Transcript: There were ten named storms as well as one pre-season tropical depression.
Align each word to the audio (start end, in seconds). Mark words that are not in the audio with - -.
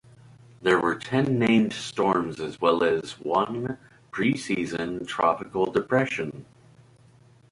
There 0.63 0.79
were 0.79 0.95
ten 0.95 1.37
named 1.37 1.73
storms 1.73 2.39
as 2.39 2.59
well 2.59 2.83
as 2.83 3.19
one 3.19 3.77
pre-season 4.09 5.05
tropical 5.05 5.67
depression. 5.71 6.47